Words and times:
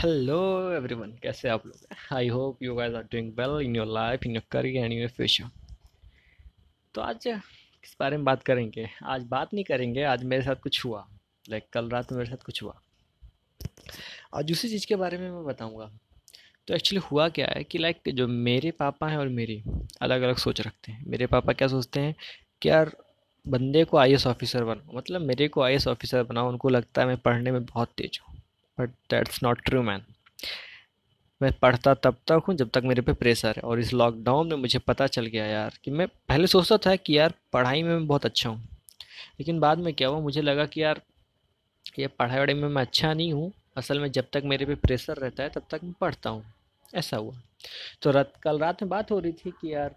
Hello 0.00 0.36
everyone 0.72 1.10
कैसे 1.22 1.48
आप 1.48 1.66
लोग? 1.66 1.96
I 2.16 2.28
hope 2.28 2.62
you 2.62 2.74
guys 2.74 2.94
are 2.94 3.02
doing 3.02 3.32
well 3.38 3.60
in 3.60 3.74
your 3.76 3.86
life 3.86 4.20
in 4.26 4.34
your 4.34 4.42
career 4.50 4.84
and 4.84 4.92
your 4.92 5.08
future 5.08 5.48
तो 6.94 7.00
आज 7.00 7.24
किस 7.24 7.94
बारे 8.00 8.16
में 8.16 8.24
बात 8.24 8.42
करेंगे? 8.42 8.88
आज 9.04 9.24
बात 9.24 9.52
नहीं 9.54 9.64
करेंगे, 9.64 10.02
आज 10.02 10.24
मेरे 10.24 10.42
साथ 10.42 10.62
कुछ 10.62 10.84
हुआ। 10.84 11.06
लाइक 11.50 11.66
कल 11.72 11.90
रात 11.90 12.12
मेरे 12.12 12.30
साथ 12.30 12.44
कुछ 12.44 12.62
हुआ। 12.62 12.74
आज 14.34 14.52
उसी 14.52 14.68
चीज़ 14.68 14.86
के 14.86 14.96
बारे 14.96 15.18
में 15.18 15.30
मैं 15.30 15.44
बताऊँगा। 15.44 15.90
तो 16.68 16.74
एक्चुअली 16.74 17.06
हुआ 17.10 17.28
क्या 17.28 17.52
है 17.56 17.64
कि 17.64 17.78
लाइक 17.78 18.14
जो 18.14 18.28
मेरे 18.28 18.70
पापा 18.70 19.08
हैं 19.08 19.18
और 19.18 19.28
मेरी 19.28 19.62
अलग 20.00 20.22
अलग 20.22 20.36
सोच 20.36 20.60
रखते 20.60 20.92
हैं। 20.92 21.04
मेरे 21.06 21.26
पापा 21.26 21.52
क्या 21.52 21.68
सोचते 21.68 22.00
हैं 22.00 22.14
कि 22.62 22.68
यार, 22.68 22.96
बंदे 23.46 23.84
को 23.84 23.98
आईएएस 23.98 24.26
ऑफिसर 24.26 24.64
बनाओ। 24.64 24.96
मतलब 24.96 25.20
मेरे 25.20 25.48
को 25.48 25.62
आईएएस 25.62 25.86
ऑफिसर 25.88 26.22
बनाओ, 26.22 26.48
उनको 26.48 26.68
लगता 26.68 27.02
है 27.02 27.08
मैं 27.08 27.18
पढ़ने 27.18 27.52
में 27.52 27.64
बहुत 27.64 27.92
तेज 27.96 28.20
हूँ। 28.22 28.39
But 28.80 28.90
that's 29.10 29.42
not 29.42 29.62
true 29.64 29.82
man 29.82 30.02
मैं 31.40 31.52
पढ़ता 31.52 31.94
तब 31.94 32.16
तक 32.28 32.44
हूँ 32.48 32.54
जब 32.54 32.70
तक 32.70 32.82
मेरे 32.84 33.02
पे 33.02 33.12
प्रेशर 33.12 33.54
है। 33.56 33.62
और 33.62 33.80
इस 33.80 33.92
लॉकडाउन 33.92 34.48
में 34.48 34.56
मुझे 34.56 34.78
पता 34.78 35.06
चल 35.06 35.26
गया 35.26 35.44
यार 35.46 35.78
कि 35.84 35.90
मैं 35.90 36.06
पहले 36.28 36.46
सोचता 36.46 36.76
था 36.76 36.94
कि 36.96 37.16
यार 37.18 37.34
पढ़ाई 37.52 37.82
में 37.82 37.90
मैं 37.90 38.06
बहुत 38.06 38.26
अच्छा 38.26 38.48
हूँ। 38.48 38.58
लेकिन 39.40 39.60
बाद 39.60 39.78
में 39.78 39.92
क्या 39.94 40.08
हुआ? 40.08 40.20
मुझे 40.20 40.42
लगा 40.42 40.66
कि 40.66 40.82
यार 40.82 41.00
ये 41.98 42.06
पढ़ाई 42.06 42.40
वढ़ाई 42.40 42.54
में 42.54 42.68
मैं 42.68 42.82
अच्छा 42.82 43.12
नहीं 43.14 43.32
हूँ। 43.32 43.52
असल 43.76 44.00
में 44.00 44.10
जब 44.12 44.26
तक 44.32 44.42
मेरे 44.44 44.66
पे 44.66 44.74
प्रेशर 44.74 45.16
रहता 45.16 45.42
है, 45.42 45.48
तब 45.48 45.62
तक 45.70 45.80
मैं 45.84 45.92
पढ़ता 46.00 46.30
हूँ। 46.30 46.44
ऐसा 46.94 47.16
हुआ। 47.16 47.34
तो 48.02 48.10
रात, 48.10 48.32
कल 48.42 48.58
रात 48.58 48.82
में 48.82 48.88
बात 48.90 49.10
हो 49.10 49.18
रही 49.18 49.32
थी 49.32 49.50
कि 49.50 49.74
यार 49.74 49.94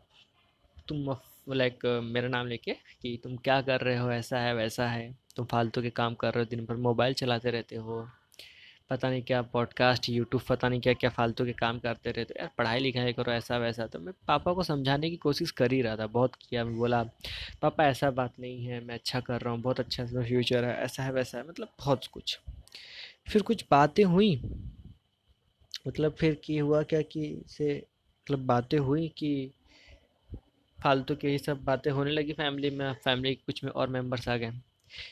तुम 0.88 1.16
लाइक 1.50 1.86
मेरा 2.04 2.28
नाम 2.28 2.48
लेके 2.48 2.74
कि 3.02 3.20
तुम 3.24 3.36
क्या 3.38 3.62
कर 3.62 3.82
रहे 3.82 3.98
हो? 3.98 4.12
ऐसा 4.12 4.40
है, 4.40 4.54
वैसा 4.56 4.88
है। 4.88 5.14
तुम 5.36 5.46
फालतू 5.46 5.82
के 5.82 5.90
काम 5.90 6.16
कर 6.16 6.34
रहे 6.34 6.44
हो, 6.44 6.56
दिन 6.56 6.66
भर 6.66 6.76
मोबाइल 6.76 7.14
चलाते 7.14 7.52
रहते 7.52 7.76
हो। 7.76 8.08
पता 8.94 9.10
नहीं 9.10 9.22
क्या 9.22 9.42
पॉडकास्ट 9.42 10.10
यूट्यूब 10.10 10.42
पता 10.50 10.70
नहीं 10.70 10.82
क्या 10.82 10.94
क्या 10.94 11.10
फालतू 11.10 11.46
के 11.46 11.54
काम 11.54 11.80
करते 11.80 12.12
रहते 12.12 12.34
यार, 12.40 12.50
पढ़ाई 12.58 12.80
लिखाई 12.80 13.14
करो, 13.14 13.32
ऐसा 13.32 13.58
वैसा। 13.58 13.88
तो 13.88 14.00
मैं 14.00 14.14
पापा 14.28 14.54
को 14.54 14.64
समझाने 14.64 15.10
की 15.10 15.16
कोशिश 15.16 15.52
कर 15.52 15.72
ही 15.72 15.82
रहा 15.82 15.96
था, 15.98 16.08
बहुत 16.08 16.36
किया। 16.36 16.66
मैं 16.66 16.76
बोला, 16.78 17.04
पापा, 17.62 17.84
ऐसा 17.84 18.12
बात 18.12 18.34
नहीं 18.40 18.66
है, 18.66 18.86
मैं 18.86 18.96
अच्छा 18.96 19.20
कर 19.20 19.42
रहा 19.42 19.54
हूँ, 19.54 19.62
बहुत 19.62 19.80
अच्छा 19.80 20.04
इसमें 20.04 20.26
फ्यूचर 20.26 20.64
है, 20.64 20.76
ऐसा 20.78 21.04
है, 21.04 21.12
वैसा 21.12 21.38
है। 21.38 21.48
मतलब 21.48 21.68
बहुत 21.80 22.08
कुछ। 22.08 22.40
फिर 23.28 23.42
कुछ 23.42 23.66
बातें 23.72 24.04
हुई। 24.04 24.42
मतलब 25.88 26.14
फिर 26.14 26.36
की 26.36 26.58
हुआ 26.58 26.84
क्या 26.84 27.02
कि 27.02 27.44
से 27.48 27.76
मतलब 27.78 28.46
बातें 28.46 28.78
हुई 28.78 29.08
कि 29.18 29.52
फालतू 30.84 31.16
के 31.16 31.38
सब 31.38 31.64
बातें 31.64 31.92
होने 31.92 32.12
लगी 32.12 32.34
फैमिली 32.34 32.70
में 32.70 32.94
फैमिली 32.94 33.36
कुछ 33.36 33.64
में 33.64 33.72
और 33.72 33.88
मेंबर्स 33.88 34.28
आ 34.30 34.38
गए। 34.38 34.54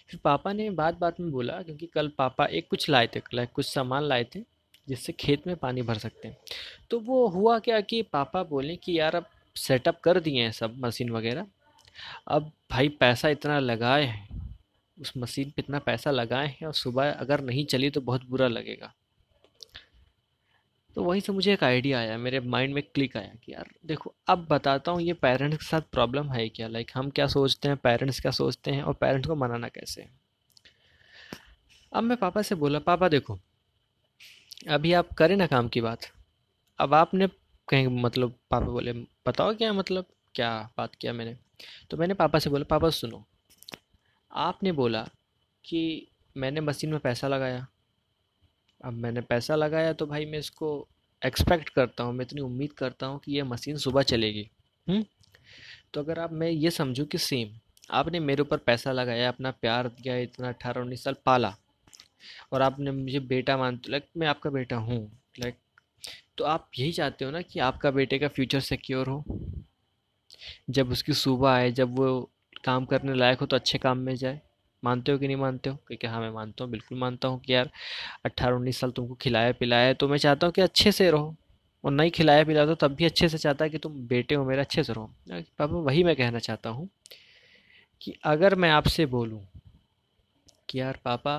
फिर 0.07 0.19
पापा 0.23 0.53
ने 0.53 0.69
बात 0.69 0.97
बात 0.97 1.19
में 1.19 1.31
बोला, 1.31 1.61
क्योंकि 1.61 1.85
कल 1.85 2.07
पापा 2.07 2.45
एक 2.45 2.67
कुछ 2.69 2.89
लाए 2.89 3.07
थे, 3.07 3.19
कल 3.19 3.45
कुछ 3.45 3.65
सामान 3.65 4.03
लाए 4.03 4.23
थे, 4.23 4.39
जिससे 4.87 5.13
खेत 5.13 5.47
में 5.47 5.55
पानी 5.55 5.81
भर 5.81 5.95
सकते 5.95 6.27
हैं। 6.27 6.37
तो 6.89 6.99
वो 6.99 7.27
हुआ 7.27 7.59
क्या 7.59 7.81
कि 7.81 8.01
पापा 8.01 8.43
बोले 8.43 8.75
कि, 8.75 8.99
यार, 8.99 9.15
अब 9.15 9.25
सेटअप 9.55 9.99
कर 9.99 10.19
दिए 10.19 10.43
हैं 10.43 10.51
सब 10.51 10.75
मशीन 10.77 11.09
वगैरह। 11.09 11.47
अब 12.27 12.51
भाई 12.71 12.89
पैसा 12.89 13.29
इतना 13.29 13.59
लगाए 13.59 14.03
हैं, 14.03 14.55
उस 15.01 15.13
मशीन 15.17 15.49
पे 15.49 15.61
इतना 15.61 15.79
पैसा 15.79 16.11
लगाए 16.11 16.47
हैं 16.47 16.67
और 16.67 16.73
सुबह 16.73 17.11
अगर 17.11 17.41
नहीं 17.41 17.65
चली 17.65 17.89
तो 17.89 18.01
बहुत 18.01 18.25
बुरा 18.25 18.47
लगेगा। 18.47 18.93
तो 20.95 21.03
वहीं 21.03 21.21
से 21.21 21.31
मुझे 21.31 21.53
एक 21.53 21.63
आइडिया 21.63 21.99
आया, 21.99 22.17
मेरे 22.17 22.39
माइंड 22.39 22.73
में 22.73 22.83
क्लिक 22.83 23.17
आया 23.17 23.33
कि 23.45 23.53
यार, 23.53 23.69
देखो, 23.85 24.13
अब 24.27 24.47
बताता 24.49 24.91
हूँ 24.91 25.01
ये 25.01 25.13
पेरेंट्स 25.13 25.57
के 25.57 25.65
साथ 25.65 25.81
प्रॉब्लम 25.81 26.31
है 26.31 26.49
क्या? 26.49 26.67
लाइक 26.67 26.91
हम 26.95 27.09
क्या 27.09 27.27
सोचते 27.27 27.67
हैं? 27.67 27.77
पेरेंट्स 27.77 28.19
क्या 28.19 28.31
सोचते 28.31 28.71
हैं? 28.71 28.83
और 28.83 28.93
पेरेंट्स 28.93 29.27
को 29.27 29.35
मनाना 29.35 29.67
कैसे 29.67 30.07
अब 31.93 32.03
मैं 32.03 32.17
पापा 32.17 32.41
से 32.41 32.55
बोला, 32.55 32.79
पापा, 32.79 33.07
देखो, 33.07 33.39
अभी 34.69 34.93
आप 34.93 35.13
करें 35.13 35.35
ना 35.35 35.47
काम 35.47 35.67
की 35.67 35.81
बात। 35.81 35.99
अब 36.79 36.93
आपने 36.93 37.27
कहीं 37.69 37.87
मतलब 37.87 38.33
पापा 38.51 38.65
बोले, 38.65 38.93
बताओ 39.27 39.55
क्या 39.55 39.73
मतलब? 39.73 40.05
क्या 40.35 40.69
बात 40.77 40.95
किया 40.95 41.13
मैंने? 41.13 41.37
तो 41.89 41.97
मैंने 41.97 42.13
पापा 42.13 42.39
से 42.39 42.49
बोला, 42.49 42.63
पापा, 42.63 42.89
सुनो, 42.89 43.25
आपने 44.31 44.71
बोला 44.71 45.07
कि 45.65 46.07
मैंने 46.37 46.61
मशीन 46.61 46.89
में 46.89 46.99
पैसा 46.99 47.27
लगाया 47.27 47.67
अब 48.85 48.93
मैंने 48.93 49.21
पैसा 49.21 49.55
लगाया 49.55 49.93
तो 49.93 50.05
भाई 50.05 50.25
मैं 50.25 50.39
इसको 50.39 50.87
एक्सपेक्ट 51.21 51.69
करता 51.69 52.03
हूँ, 52.03 52.13
मैं 52.13 52.25
इतनी 52.25 52.41
उम्मीद 52.41 52.71
करता 52.71 53.05
हूँ 53.05 53.19
कि 53.19 53.31
ये 53.31 53.43
मशीन 53.43 53.77
सुबह 53.77 54.01
चलेगी। 54.01 54.47
हम्म? 54.87 55.03
तो 55.93 56.01
अगर 56.01 56.19
आप, 56.19 56.31
मैं 56.33 56.49
ये 56.49 56.71
समझूँ 56.71 57.05
कि 57.05 57.17
सेम 57.17 57.49
आपने 57.89 58.19
मेरे 58.19 58.41
ऊपर 58.41 58.57
पैसा 58.57 58.91
लगाया, 58.91 59.27
अपना 59.27 59.51
प्यार 59.51 59.87
दिया, 59.87 60.15
इतना 60.17 60.47
अठारह 60.47 60.81
उन्नीस 60.81 61.03
साल 61.03 61.15
पाला, 61.25 61.53
और 62.53 62.61
आपने 62.61 62.91
मुझे 62.91 63.19
बेटा 63.19 63.57
मानते 63.57 63.91
लाइक 63.91 64.07
मैं 64.17 64.27
आपका 64.27 64.49
बेटा 64.49 64.75
हूँ 64.75 64.99
लाइक 65.39 65.55
तो 66.37 66.43
आप 66.43 66.69
यही 66.79 66.91
चाहते 66.91 67.25
हो 67.25 67.31
ना 67.31 67.41
कि 67.41 67.59
आपका 67.59 67.91
बेटे 67.91 68.19
का 68.19 68.27
फ्यूचर 68.27 68.59
सिक्योर 68.59 69.07
हो? 69.07 69.23
जब 70.69 70.91
उसकी 70.91 71.13
सुबह 71.13 71.49
आए, 71.49 71.71
जब 71.71 71.97
वो 71.99 72.29
काम 72.63 72.85
करने 72.85 73.13
लायक 73.13 73.39
हो 73.39 73.45
तो 73.45 73.55
अच्छे 73.55 73.77
काम 73.77 73.97
में 73.97 74.15
जाए। 74.15 74.41
मानते 74.83 75.11
हो 75.11 75.17
कि 75.17 75.27
नहीं 75.27 75.37
मानते 75.37 75.69
हो? 75.69 75.75
क्योंकि 75.87 76.07
हाँ 76.07 76.19
मैं 76.21 76.29
मानता 76.31 76.63
हूँ, 76.63 76.71
बिल्कुल 76.71 76.97
मानता 76.97 77.27
हूँ 77.27 77.39
कि 77.39 77.53
यार 77.53 77.69
अट्ठारह 78.25 78.55
उन्नीस 78.55 78.79
साल 78.79 78.91
तुमको 78.91 79.15
खिलाया 79.15 79.51
पिलाया 79.51 79.93
तो 79.93 80.07
मैं 80.07 80.17
चाहता 80.17 80.47
हूँ 80.47 80.53
कि 80.53 80.61
अच्छे 80.61 80.91
से 80.91 81.09
रहो। 81.11 81.35
और 81.83 81.91
नहीं 81.91 82.11
खिलाया 82.11 82.43
पिलाया 82.43 82.65
तो 82.65 82.75
तब 82.77 82.95
भी 82.95 83.05
अच्छे 83.05 83.29
से 83.29 83.37
चाहता 83.37 83.65
है 83.65 83.69
कि 83.69 83.77
तुम 83.77 83.93
बेटे 84.07 84.35
हो 84.35 84.45
मेरे, 84.45 84.61
अच्छे 84.61 84.83
से 84.83 84.93
रहो। 84.93 85.11
पापा, 85.29 85.65
वही 85.65 86.03
मैं 86.03 86.15
कहना 86.15 86.39
चाहता 86.39 86.69
हूँ 86.69 86.89
कि 88.01 88.13
अगर 88.23 88.55
मैं 88.55 88.69
आपसे 88.69 89.05
बोलूँ 89.05 89.41
कि 90.69 90.79
यार 90.79 90.99
पापा, 91.05 91.33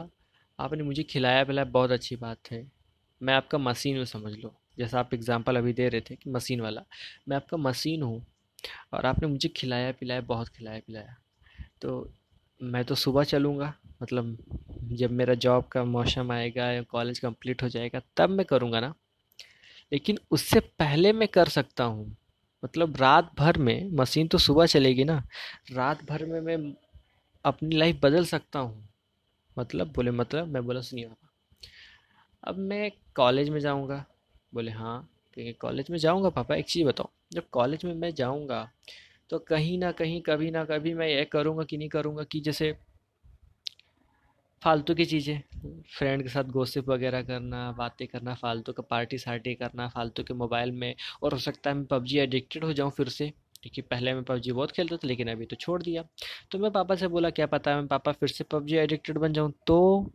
आपने 0.58 0.82
मुझे 0.82 1.02
खिलाया 1.02 1.44
पिलाया, 1.44 1.64
बहुत 1.64 1.90
अच्छी 1.90 2.16
बात 2.16 2.50
है। 2.50 2.66
मैं 3.20 3.34
आपका 3.34 3.58
मशीन 3.58 3.96
हूँ, 3.96 4.04
समझ 4.04 4.32
लो। 4.34 4.54
जैसा 4.78 5.00
आप 5.00 5.14
एग्ज़ाम्पल 5.14 5.56
अभी 5.56 5.72
दे 5.72 5.88
रहे 5.88 6.00
थे 6.00 6.14
कि 6.16 6.30
मशीन 6.30 6.60
वाला। 6.60 6.82
मैं 7.28 7.36
आपका 7.36 7.56
मशीन 7.56 8.02
हूँ 8.02 8.24
और 8.94 9.06
आपने 9.06 9.28
मुझे 9.28 9.48
खिलाया 9.48 9.92
पिलाया, 9.92 10.20
बहुत 10.20 10.48
खिलाया 10.48 10.80
पिलाया। 10.86 11.16
तो 11.82 12.10
मैं 12.62 12.84
तो 12.84 12.94
सुबह 12.94 13.24
चलूँगा 13.24 13.72
मतलब 14.02 14.36
जब 14.92 15.10
मेरा 15.10 15.34
जॉब 15.34 15.64
का 15.64 15.84
मौसम 15.84 16.32
आएगा 16.32 16.70
या 16.72 16.82
कॉलेज 16.82 17.18
कंप्लीट 17.18 17.62
हो 17.62 17.68
जाएगा, 17.68 18.00
तब 18.16 18.30
मैं 18.30 18.46
करूँगा 18.46 18.80
ना। 18.80 18.92
लेकिन 19.92 20.18
उससे 20.30 20.60
पहले 20.60 21.12
मैं 21.12 21.28
कर 21.28 21.48
सकता 21.48 21.84
हूँ। 21.84 22.16
मतलब 22.62 22.96
रात 22.96 23.30
भर 23.38 23.58
में, 23.58 23.90
मशीन 23.92 24.28
तो 24.28 24.38
सुबह 24.38 24.66
चलेगी 24.66 25.04
ना, 25.04 25.22
रात 25.72 26.04
भर 26.04 26.24
में 26.24 26.40
मैं 26.40 26.74
अपनी 27.44 27.76
लाइफ 27.76 28.00
बदल 28.02 28.24
सकता 28.24 28.58
हूँ। 28.58 28.88
मतलब 29.56 29.92
बोले 29.92 30.10
मतलब 30.10 30.46
मैं 30.46 30.64
बोला, 30.66 30.80
सुनिए 30.80 31.06
पापा 31.06 31.28
अब 32.42 32.58
मैं 32.58 32.90
कॉलेज 33.16 33.48
में 33.48 33.60
जाऊँगा। 33.60 34.04
बोले 34.54 34.70
हाँ 34.70 35.08
क्योंकि 35.34 35.52
कॉलेज 35.52 35.90
में 35.90 35.98
जाऊँगा, 35.98 36.28
पापा, 36.28 36.54
एक 36.54 36.66
चीज़ 36.66 36.86
बताओ, 36.86 37.10
जब 37.32 37.48
कॉलेज 37.52 37.84
में 37.84 37.94
मैं 37.94 38.14
जाऊँगा 38.14 38.68
तो 39.32 39.38
कहीं 39.38 39.78
ना 39.78 39.92
कहीं, 39.92 40.22
कभी 40.22 40.50
ना 40.50 40.64
कभी 40.64 40.94
मैं 40.94 41.08
ये 41.08 41.24
करूँगा 41.24 41.64
कि 41.64 41.76
नहीं 41.76 41.88
करूँगा 41.88 42.22
कि 42.22 42.40
जैसे 42.40 42.76
फालतू 44.64 44.94
की 44.94 45.04
चीज़ें 45.04 45.42
फ्रेंड 45.98 46.22
के 46.22 46.28
साथ 46.28 46.44
गोसिप 46.44 46.88
वगैरह 46.88 47.22
करना, 47.22 47.72
बातें 47.72 48.06
करना, 48.06 48.34
फालतू 48.34 48.72
का 48.72 48.82
पार्टी 48.82 49.18
सार्टी 49.18 49.54
करना, 49.54 49.88
फालतू 49.88 50.22
के 50.22 50.34
मोबाइल 50.34 50.72
में, 50.72 50.94
और 51.22 51.32
हो 51.32 51.38
सकता 51.38 51.70
है 51.70 51.76
मैं 51.76 51.86
पबजी 51.86 52.18
एडिक्टेड 52.18 52.64
हो 52.64 52.72
जाऊँ 52.72 52.90
फिर 52.90 53.08
से, 53.08 53.32
क्योंकि 53.62 53.82
पहले 53.82 54.14
मैं 54.14 54.24
पबजी 54.24 54.52
बहुत 54.52 54.70
खेलता 54.70 54.96
था, 54.96 55.08
लेकिन 55.08 55.30
अभी 55.30 55.46
तो 55.46 55.56
छोड़ 55.56 55.82
दिया। 55.82 56.04
तो 56.50 56.58
मैं 56.58 56.70
पापा 56.70 56.94
से 56.94 57.08
बोला, 57.08 57.30
क्या 57.30 57.46
पता 57.46 57.70
है 57.70 57.76
मैं 57.76 57.86
पापा 57.86 58.12
फिर 58.12 58.28
से 58.28 58.44
पबजी 58.44 58.76
एडिक्टेड 58.76 59.18
बन 59.18 59.32
जाऊँ? 59.32 59.52
तो 59.66 60.10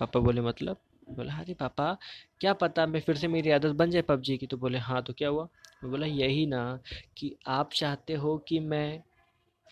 पापा 0.00 0.20
बोले 0.20 0.40
मतलब? 0.40 0.76
बोला, 1.10 1.34
अरे 1.34 1.54
पापा, 1.54 1.98
क्या 2.40 2.52
पता 2.52 2.86
मैं 2.86 3.00
फिर 3.00 3.16
से 3.16 3.28
मेरी 3.28 3.50
आदत 3.50 3.70
बन 3.70 3.90
जाए 3.90 4.02
पबजी 4.02 4.36
की? 4.36 4.46
तो 4.46 4.56
बोले 4.56 4.78
हाँ 4.78 5.02
तो 5.02 5.12
क्या 5.12 5.28
हुआ? 5.28 5.48
मैं 5.82 5.90
बोला, 5.90 6.06
यही 6.06 6.46
ना, 6.46 6.78
कि 7.18 7.34
आप 7.46 7.72
चाहते 7.72 8.14
हो 8.14 8.36
कि 8.38 8.58
मैं 8.60 9.02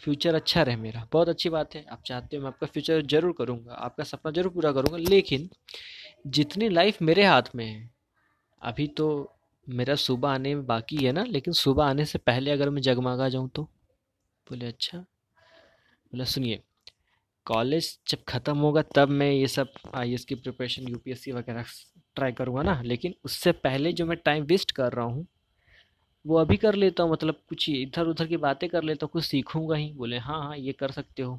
फ्यूचर 0.03 0.34
अच्छा 0.34 0.62
रहे 0.62 0.76
मेरा। 0.76 1.06
बहुत 1.12 1.28
अच्छी 1.28 1.48
बात 1.48 1.75
है, 1.75 1.84
आप 1.91 2.03
चाहते 2.06 2.37
हो 2.37 2.43
मैं 2.43 2.48
आपका 2.48 2.66
फ्यूचर 2.66 3.03
ज़रूर 3.03 3.34
करूँगा, 3.38 3.75
आपका 3.75 4.04
सपना 4.04 4.32
ज़रूर 4.32 4.53
पूरा 4.53 4.72
करूँगा, 4.72 4.98
लेकिन 4.98 5.48
जितनी 6.26 6.69
लाइफ 6.69 7.03
मेरे 7.03 7.25
हाथ 7.25 7.54
में 7.54 7.65
है, 7.66 7.91
अभी 8.62 8.86
तो 8.86 9.09
मेरा 9.66 9.95
सुबह 9.95 10.28
आने 10.28 10.54
में 10.54 10.66
बाकी 10.66 10.97
है 10.97 11.12
ना, 11.12 11.24
लेकिन 11.24 11.54
सुबह 11.54 11.84
आने 11.84 12.04
से 12.04 12.18
पहले 12.18 12.51
अगर 12.51 12.71
मैं 12.71 12.83
जगमगा 12.83 13.28
जाऊँ 13.28 13.48
तो? 13.48 13.62
बोले 14.47 14.66
अच्छा। 14.66 14.98
बोला, 14.98 16.24
सुनिए, 16.24 16.60
कॉलेज 17.47 17.98
जब 18.09 18.24
ख़त्म 18.28 18.57
होगा 18.59 18.83
तब 18.95 19.09
मैं 19.09 19.30
ये 19.33 19.47
सब 19.47 19.72
आई 19.95 20.16
की 20.28 20.34
प्रिपरेशन, 20.34 20.89
यूपीएससी 20.89 21.33
वगैरह 21.33 21.65
ट्राई 22.16 22.33
करूँगा 22.33 22.62
ना, 22.62 22.80
लेकिन 22.83 23.15
उससे 23.24 23.53
पहले 23.53 23.92
जो 23.92 24.07
मैं 24.07 24.16
टाइम 24.24 24.45
वेस्ट 24.45 24.71
कर 24.71 24.92
रहा 24.92 25.04
हूँ 25.07 25.27
वो 26.25 26.37
अभी 26.39 26.57
कर 26.57 26.75
लेता 26.75 27.03
हूँ 27.03 27.11
मतलब 27.13 27.34
कुछ 27.49 27.69
इधर 27.69 28.07
उधर 28.07 28.27
की 28.27 28.37
बातें 28.39 28.69
कर 28.71 28.83
लेता 28.83 29.07
हूँ, 29.07 29.11
कुछ 29.13 29.25
सीखूँगा 29.25 29.77
ही। 29.77 29.93
बोले 29.95 30.19
हाँ 30.19 30.43
हाँ 30.43 30.57
ये 30.59 30.72
कर 30.72 30.91
सकते 30.91 31.22
हो। 31.22 31.34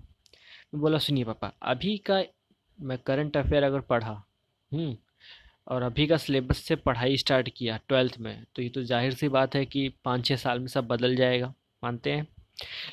मैं 0.74 0.82
बोला, 0.82 0.98
सुनिए 1.00 1.24
पापा, 1.26 1.52
अभी 1.64 1.98
का 2.10 2.22
मैं 2.80 2.98
करंट 3.06 3.38
अफेयर 3.38 3.64
अगर 3.64 3.80
पढ़ा 3.84 4.12
हम्म 4.72 4.96
और 5.68 5.84
अभी 5.84 6.08
का 6.08 6.18
सिलेबस 6.18 6.58
से 6.60 6.76
पढ़ाई 6.78 7.18
स्टार्ट 7.18 7.50
किया 7.58 7.78
ट्वेल्थ 7.90 8.18
में 8.20 8.46
तो 8.56 8.62
ये 8.62 8.70
तो 8.70 8.84
ज़ाहिर 8.84 9.14
सी 9.16 9.28
बात 9.30 9.56
है 9.56 9.66
कि 9.66 9.88
पाँच 10.06 10.26
छः 10.26 10.36
साल 10.38 10.60
में 10.60 10.68
सब 10.70 10.88
बदल 10.88 11.16
जाएगा, 11.16 11.54
मानते 11.84 12.12
हैं? 12.12 12.28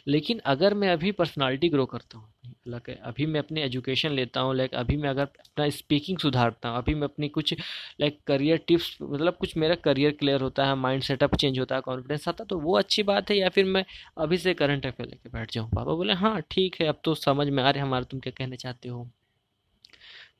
लेकिन 0.08 0.38
अगर 0.46 0.74
मैं 0.74 0.88
अभी 0.88 1.12
पर्सनालिटी 1.12 1.68
ग्रो 1.68 1.86
करता 1.86 2.18
हूँ 2.18 2.28
लाइक 2.68 2.88
अभी 3.02 3.26
मैं 3.26 3.40
अपनी 3.40 3.60
एजुकेशन 3.60 4.10
लेता 4.12 4.40
हूँ 4.40 4.54
लाइक 4.56 4.74
अभी 4.74 4.96
मैं 4.96 5.08
अगर 5.10 5.22
अपना 5.22 5.68
स्पीकिंग 5.70 6.18
सुधारता 6.18 6.68
हूँ, 6.68 6.78
अभी 6.78 6.94
मैं 6.94 7.02
अपनी 7.04 7.28
कुछ 7.28 7.54
लाइक 8.00 8.18
करियर 8.26 8.58
टिप्स 8.68 8.96
मतलब 9.02 9.36
कुछ 9.36 9.56
मेरा 9.56 9.74
करियर 9.84 10.12
क्लियर 10.12 10.40
होता 10.40 10.66
है 10.66 10.74
माइंड 10.76 11.02
सेटअप 11.02 11.34
चेंज 11.36 11.58
होता 11.58 11.74
है 11.74 11.80
कॉन्फिडेंस 11.80 12.28
आता 12.28 12.42
है 12.44 12.46
तो 12.48 12.58
वो 12.60 12.76
अच्छी 12.78 13.02
बात 13.02 13.30
है 13.30 13.36
या 13.38 13.48
फिर 13.48 13.64
मैं 13.66 13.84
अभी 14.18 14.38
से 14.38 14.54
करंट 14.54 14.86
अफेयर 14.86 15.08
लेके 15.08 15.28
बैठ 15.28 15.52
जाऊँ? 15.52 15.70
पापा 15.70 15.94
बोले 15.94 16.12
हाँ 16.14 16.40
ठीक 16.50 16.76
है, 16.80 16.86
अब 16.86 17.00
तो 17.04 17.14
समझ 17.16 17.48
में 17.48 17.62
आ 17.62 17.70
रहे 17.70 17.82
हमारा 17.82 18.04
तुम 18.04 18.20
क्या 18.20 18.32
कहना 18.38 18.56
चाहते 18.56 18.88
हो? 18.88 19.08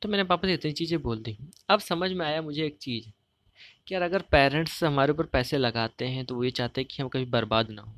तो 0.01 0.09
मैंने 0.09 0.23
पापा 0.23 0.47
से 0.47 0.53
इतनी 0.53 0.71
चीज़ें 0.71 1.01
बोल 1.01 1.21
दी। 1.23 1.37
अब 1.69 1.79
समझ 1.79 2.11
में 2.11 2.25
आया 2.25 2.41
मुझे 2.41 2.65
एक 2.65 2.77
चीज़, 2.81 3.07
कि 3.87 3.93
यार 3.95 4.03
अगर 4.03 4.21
पेरेंट्स 4.31 4.83
हमारे 4.83 5.13
ऊपर 5.13 5.25
पैसे 5.25 5.57
लगाते 5.57 6.07
हैं 6.07 6.25
तो 6.25 6.35
वो 6.35 6.43
ये 6.43 6.51
चाहते 6.51 6.81
हैं 6.81 6.87
कि 6.91 7.01
हम 7.03 7.09
कभी 7.09 7.25
बर्बाद 7.27 7.71
ना 7.71 7.81
हो। 7.81 7.93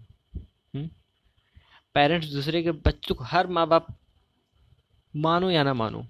पेरेंट्स 1.96 2.28
दूसरे 2.28 2.62
के 2.64 2.72
बच्चों 2.72 3.16
को 3.16 3.24
हर 3.24 3.48
माँ 3.48 3.68
बाप 3.68 3.88
मानो 5.14 5.50
या 5.52 5.64
ना 5.64 5.74
मानो, 5.74 6.06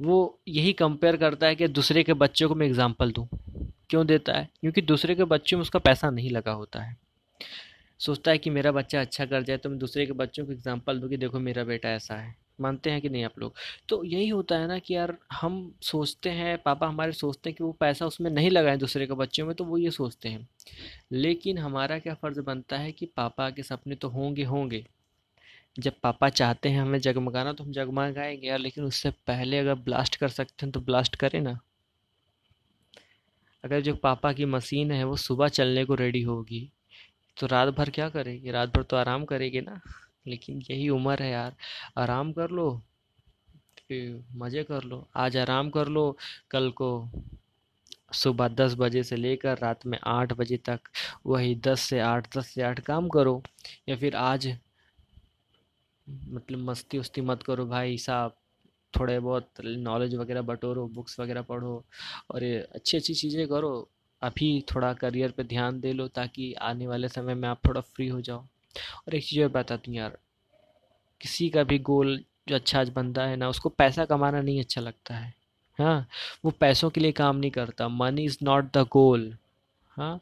वो 0.00 0.40
यही 0.48 0.72
कंपेयर 0.72 1.16
करता 1.16 1.46
है 1.46 1.56
कि 1.56 1.68
दूसरे 1.68 2.02
के 2.04 2.12
बच्चों 2.14 2.48
को 2.48 2.54
मैं 2.54 2.66
एग्ज़ाम्पल 2.66 3.12
दूँ। 3.12 3.28
क्यों 3.90 4.06
देता 4.06 4.32
है? 4.32 4.48
क्योंकि 4.60 4.82
दूसरे 4.82 5.14
के 5.14 5.24
बच्चों 5.24 5.58
में 5.58 5.62
उसका 5.62 5.78
पैसा 5.78 6.10
नहीं 6.10 6.30
लगा 6.30 6.52
होता 6.52 6.82
है। 6.82 6.96
सोचता 8.00 8.30
है 8.30 8.38
कि 8.38 8.50
मेरा 8.50 8.72
बच्चा 8.72 9.00
अच्छा 9.00 9.24
कर 9.26 9.42
जाए 9.42 9.56
तो 9.56 9.70
मैं 9.70 9.78
दूसरे 9.78 10.06
के 10.06 10.12
बच्चों 10.12 10.44
को 10.46 10.52
एग्ज़ाम्पल 10.52 11.00
दूँ 11.00 11.08
कि 11.08 11.16
देखो 11.16 11.38
मेरा 11.38 11.64
बेटा 11.64 11.88
ऐसा 11.88 12.14
है। 12.14 12.34
मानते 12.60 12.90
हैं 12.90 13.00
कि 13.00 13.08
नहीं 13.08 13.24
आप 13.24 13.38
लोग? 13.38 13.54
तो 13.88 14.04
यही 14.04 14.28
होता 14.28 14.58
है 14.58 14.68
ना 14.68 14.78
कि 14.78 14.94
यार, 14.96 15.16
हम 15.32 15.74
सोचते 15.82 16.30
हैं, 16.30 16.58
पापा 16.58 16.88
हमारे 16.88 17.12
सोचते 17.12 17.50
हैं 17.50 17.56
कि 17.56 17.64
वो 17.64 17.72
पैसा 17.72 18.06
उसमें 18.06 18.30
नहीं 18.30 18.50
लगाए 18.50 18.76
दूसरे 18.76 19.06
के 19.06 19.14
बच्चों 19.14 19.46
में 19.46 19.54
तो 19.56 19.64
वो 19.64 19.78
ये 19.78 19.90
सोचते 19.90 20.28
हैं। 20.28 20.48
लेकिन 21.12 21.58
हमारा 21.58 21.98
क्या 21.98 22.14
फ़र्ज़ 22.14 22.40
बनता 22.40 22.78
है 22.78 22.92
कि 22.92 23.06
पापा 23.06 23.50
के 23.50 23.62
सपने 23.62 23.94
तो 23.94 24.08
होंगे 24.08 24.44
होंगे। 24.44 24.86
जब 25.78 25.92
पापा 26.02 26.28
चाहते 26.28 26.68
हैं 26.68 26.80
हमें 26.82 26.98
जगमगाना 26.98 27.52
तो 27.52 27.64
हम 27.64 27.72
जगमगाएँगे 27.72 28.48
यार, 28.48 28.58
लेकिन 28.58 28.84
उससे 28.84 29.10
पहले 29.10 29.58
अगर 29.58 29.74
ब्लास्ट 29.74 30.16
कर 30.16 30.28
सकते 30.28 30.66
हैं 30.66 30.72
तो 30.72 30.80
ब्लास्ट 30.80 31.16
करें 31.16 31.40
ना। 31.40 31.60
अगर 33.64 33.80
जो 33.80 33.94
पापा 33.94 34.32
की 34.32 34.44
मशीन 34.44 34.92
है, 34.92 35.04
वो 35.04 35.16
सुबह 35.16 35.48
चलने 35.48 35.84
को 35.84 35.94
रेडी 35.94 36.22
होगी 36.22 36.72
तो 37.36 37.46
रात 37.46 37.68
भर 37.68 37.90
क्या 37.90 38.08
करेगी? 38.08 38.50
रात 38.50 38.68
भर 38.68 38.82
तो 38.82 38.96
आराम 38.96 39.24
करेगी 39.24 39.60
ना। 39.60 39.80
लेकिन 40.26 40.62
यही 40.70 40.88
उम्र 40.90 41.22
है 41.22 41.30
यार। 41.30 41.54
आराम 41.98 42.32
कर 42.32 42.50
लो 42.50 42.70
मज़े 43.92 44.62
कर 44.64 44.84
लो। 44.84 45.06
आज 45.16 45.36
आराम 45.36 45.70
कर 45.70 45.88
लो, 45.88 46.16
कल 46.50 46.70
को 46.72 47.08
सुबह 48.14 48.48
दस 48.48 48.74
बजे 48.78 49.02
से 49.02 49.16
लेकर 49.16 49.58
रात 49.58 49.86
में 49.86 49.98
आठ 50.04 50.32
बजे 50.32 50.56
तक, 50.58 50.80
वही 51.26 51.54
दस 51.64 51.80
से 51.80 51.98
आठ, 52.00 52.36
दस 52.36 52.46
से 52.46 52.62
आठ 52.62 52.80
काम 52.80 53.08
करो। 53.08 53.42
या 53.88 53.96
फिर 53.96 54.16
आज 54.16 54.46
मतलब 56.06 56.58
मस्ती 56.60 56.98
उस्ती 56.98 57.20
मत 57.20 57.42
करो 57.42 57.66
भाई, 57.66 57.96
साहब। 57.98 58.36
थोड़े 58.94 59.18
बहुत 59.20 59.60
नॉलेज 59.60 60.14
वगैरह 60.14 60.42
बटोरो 60.42 60.86
बुक्स 60.88 61.18
वगैरह 61.20 61.42
पढ़ो 61.42 61.84
और 62.30 62.44
ये 62.44 62.58
अच्छी 62.74 62.96
अच्छी 62.96 63.14
चीज़ें 63.14 63.46
करो। 63.48 63.88
अभी 64.22 64.64
थोड़ा 64.74 64.92
करियर 64.94 65.30
पे 65.30 65.44
ध्यान 65.44 65.80
दे 65.80 65.92
लो 65.92 66.08
ताकि 66.08 66.52
आने 66.62 66.86
वाले 66.86 67.08
समय 67.08 67.34
में 67.34 67.48
आप 67.48 67.66
थोड़ा 67.66 67.80
फ्री 67.80 68.08
हो 68.08 68.20
जाओ। 68.20 68.46
और 68.76 69.14
एक 69.14 69.24
चीज़ 69.24 69.42
और 69.42 69.48
बताती 69.48 69.90
हूँ 69.90 69.98
यार, 69.98 70.18
किसी 71.20 71.48
का 71.50 71.62
भी 71.62 71.78
गोल 71.78 72.24
जो 72.48 72.54
अच्छा 72.54 72.80
आज 72.80 72.88
बनता 72.88 73.22
है 73.22 73.36
ना, 73.36 73.48
उसको 73.48 73.68
पैसा 73.68 74.04
कमाना 74.04 74.40
नहीं 74.40 74.60
अच्छा 74.60 74.80
लगता 74.80 75.14
है। 75.14 75.34
हाँ 75.78 76.06
वो 76.44 76.50
पैसों 76.50 76.90
के 76.90 77.00
लिए 77.00 77.12
काम 77.12 77.36
नहीं 77.36 77.50
करता। 77.50 77.88
Money 77.88 78.24
is 78.24 78.38
not 78.42 78.64
the 78.76 78.78
goal 78.78 79.36
हाँ 79.90 80.20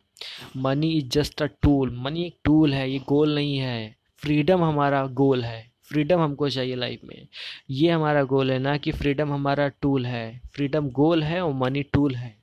money 0.57 0.93
is 0.93 1.09
just 1.09 1.43
a 1.43 1.47
tool 1.47 1.97
money 1.97 2.25
एक 2.25 2.37
टूल 2.45 2.75
है, 2.75 2.91
ये 2.91 2.99
गोल 2.99 3.35
नहीं 3.35 3.59
है। 3.59 3.97
फ्रीडम 4.19 4.65
हमारा 4.65 5.07
गोल 5.07 5.45
है। 5.45 5.71
फ्रीडम 5.83 6.21
हमको 6.21 6.49
चाहिए 6.51 6.75
लाइफ 6.75 7.01
में। 7.05 7.29
ये 7.71 7.91
हमारा 7.91 8.23
गोल 8.23 8.51
है 8.51 8.59
ना 8.59 8.77
कि 8.77 8.93
फ्रीडम 8.93 9.33
हमारा 9.33 9.69
टूल 9.69 10.07
है। 10.07 10.41
फ्रीडम 10.55 10.91
गोल 10.91 11.23
है 11.23 11.41
और 11.41 11.53
मनी 11.53 11.83
टूल 11.83 12.15
है। 12.15 12.38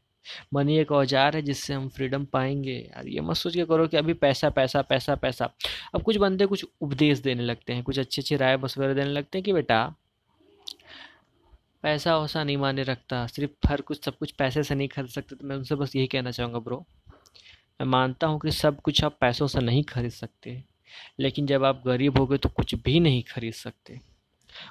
मनी 0.54 0.78
एक 0.80 0.92
औज़ार 0.94 1.36
है 1.36 1.42
जिससे 1.42 1.74
हम 1.74 1.88
फ्रीडम 1.90 2.26
पाएँगे। 2.26 2.74
यार 2.74 3.08
ये 3.08 3.22
मत 3.22 3.36
सोच 3.36 3.56
के 3.56 3.66
करो 3.66 3.88
कि 3.88 3.98
अभी 3.98 4.14
पैसा 4.16 4.50
पैसा 4.52 4.82
पैसा 4.84 5.16
पैसा। 5.18 5.50
अब 5.96 6.02
कुछ 6.04 6.18
बंदे 6.18 6.46
कुछ 6.46 6.66
उपदेश 6.82 7.20
देने 7.20 7.44
लगते 7.44 7.74
हैं, 7.74 7.84
कुछ 7.84 8.00
अच्छी 8.00 8.22
अच्छी 8.22 8.36
राय 8.36 8.58
मशवरे 8.58 8.94
देने 8.94 9.12
लगते 9.12 9.38
हैं 9.38 9.44
कि 9.46 9.54
बेटा, 9.54 9.86
पैसा 11.84 12.18
वैसा 12.18 12.44
नहीं 12.44 12.58
माने 12.58 12.84
रखता, 12.84 13.26
सिर्फ़ 13.28 13.68
हर 13.68 13.82
कुछ, 13.82 14.04
सब 14.06 14.18
कुछ 14.18 14.32
पैसे 14.34 14.64
से 14.64 14.76
नहीं 14.76 14.88
खरीद 14.88 15.10
सकते। 15.10 15.36
तो 15.36 15.48
मैं 15.48 15.56
उनसे 15.56 15.76
बस 15.76 15.96
यही 15.96 16.08
कहना 16.08 16.32
चाहूँगा 16.32 16.60
ब्रो, 16.60 16.86
मैं 17.82 17.88
मानता 17.88 18.28
हूँ 18.28 18.40
कि 18.40 18.52
सब 18.54 18.82
कुछ 18.82 19.04
आप 19.04 19.18
पैसों 19.22 19.48
से 19.48 19.60
नहीं 19.60 19.84
खरीद 19.86 20.12
सकते, 20.14 20.62
लेकिन 21.20 21.46
जब 21.48 21.64
आप 21.64 21.82
गरीब 21.86 22.18
हो 22.18 22.26
गए 22.28 22.38
तो 22.38 22.50
कुछ 22.50 22.76
भी 22.76 23.00
नहीं 23.00 23.24
खरीद 23.26 23.54
सकते। 23.54 24.00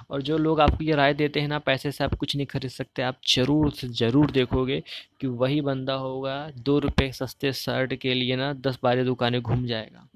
और 0.09 0.21
जो 0.21 0.37
लोग 0.37 0.61
आपको 0.61 0.83
ये 0.83 0.95
राय 0.95 1.13
देते 1.13 1.39
हैं 1.39 1.47
ना, 1.47 1.59
पैसे 1.59 1.91
से 1.91 2.03
आप 2.03 2.13
कुछ 2.15 2.35
नहीं 2.35 2.45
खरीद 2.47 2.71
सकते। 2.71 3.01
आप 3.01 3.19
ज़रूर 3.27 3.71
से 3.71 3.87
ज़रूर 3.89 4.31
देखोगे 4.31 4.81
कि 5.21 5.27
वही 5.27 5.61
बंदा 5.61 5.93
होगा, 5.95 6.49
दो 6.57 6.79
रुपये 6.79 7.11
सस्ते 7.13 7.53
शर्ट 7.53 7.93
के 7.95 8.13
लिए 8.13 8.35
ना 8.35 8.51
दस 8.55 8.79
बारह 8.83 9.03
दुकानें 9.03 9.41
घूम 9.41 9.65
जाएगा। 9.65 10.07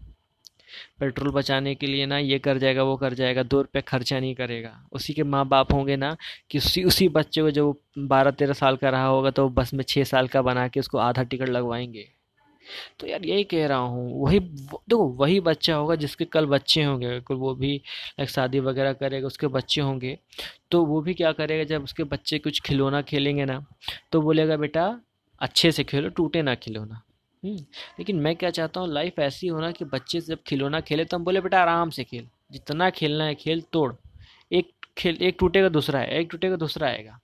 पेट्रोल 0.99 1.31
बचाने 1.31 1.73
के 1.75 1.87
लिए 1.87 2.05
ना 2.05 2.17
ये 2.17 2.37
कर 2.39 2.57
जाएगा, 2.57 2.83
वो 2.83 2.95
कर 2.97 3.13
जाएगा, 3.13 3.43
दो 3.43 3.61
रुपये 3.61 3.81
खर्चा 3.81 4.19
नहीं 4.19 4.35
करेगा। 4.35 4.71
उसी 4.91 5.13
के 5.13 5.23
माँ 5.23 5.45
बाप 5.47 5.73
होंगे 5.73 5.95
ना 5.95 6.15
कि 6.49 6.57
उसी 6.57 6.83
उसी 6.83 7.07
बच्चे 7.09 7.41
को 7.41 7.51
जब 7.51 7.73
बारह 7.99 8.31
तेरह 8.31 8.53
साल 8.53 8.75
का 8.77 8.89
रहा 8.89 9.05
होगा 9.05 9.31
तो 9.31 9.47
बस 9.49 9.73
में 9.73 9.83
छः 9.83 10.03
साल 10.03 10.27
का 10.27 10.41
बना 10.41 10.67
के 10.67 10.79
उसको 10.79 10.97
आधा 10.97 11.23
टिकट 11.23 11.49
लगवाएँगे। 11.49 12.07
तो 12.99 13.07
यार 13.07 13.25
यही 13.25 13.43
कह 13.43 13.67
रहा 13.67 13.77
हूँ 13.77 14.21
वही 14.21 14.39
देखो 14.39 15.07
वही 15.15 15.39
बच्चा 15.39 15.75
होगा 15.75 15.95
जिसके 15.95 16.25
कल 16.25 16.45
बच्चे 16.45 16.83
होंगे 16.83 17.07
अगर 17.07 17.35
वो 17.35 17.53
भी 17.55 17.81
एक 18.19 18.29
शादी 18.29 18.59
वगैरह 18.59 18.93
करेगा 18.93 19.27
उसके 19.27 19.47
बच्चे 19.47 19.81
होंगे 19.81 20.17
तो 20.71 20.83
वो 20.85 21.01
भी 21.01 21.13
क्या 21.13 21.31
करेगा 21.31 21.63
जब 21.63 21.83
उसके 21.83 22.03
बच्चे 22.05 22.39
कुछ 22.39 22.61
खिलौना 22.61 23.01
खेलेंगे 23.01 23.45
ना 23.45 23.63
तो 24.11 24.21
बोलेगा 24.21 24.57
बेटा 24.57 24.85
अच्छे 25.41 25.71
से 25.71 25.83
खेलो 25.83 26.09
टूटे 26.09 26.41
ना 26.41 26.55
खिलौना। 26.55 27.01
हम्म, 27.43 27.55
लेकिन 27.99 28.15
मैं 28.15 28.35
क्या 28.35 28.49
चाहता 28.49 28.79
हूँ 28.79 28.89
लाइफ 28.89 29.19
ऐसी 29.19 29.47
होना 29.47 29.71
कि 29.71 29.85
बच्चे 29.85 30.19
जब 30.21 30.39
खिलौना 30.47 30.79
खेले 30.81 31.05
तो 31.05 31.17
हम 31.17 31.23
बोले 31.23 31.41
बेटा 31.41 31.61
आराम 31.61 31.89
से 31.89 32.03
खेल 32.03 32.27
जितना 32.51 32.89
खेलना 32.89 33.23
है 33.23 33.35
खेल 33.35 33.61
तोड़ 33.73 33.93
एक 34.51 34.71
खेल 34.97 35.17
एक 35.21 35.35
टूटेगा 35.39 35.69
दूसरा 35.69 35.99
है 35.99 36.19
एक 36.19 36.27
टूटेगा 36.31 36.55
दूसरा 36.55 36.87
आएगा। 36.87 37.19